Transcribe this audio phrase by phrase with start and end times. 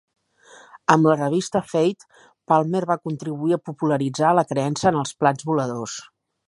[0.95, 2.09] Amb la revista "Fate",
[2.53, 6.03] Palmer va contribuir a popularitzar la creença en els plats voladors.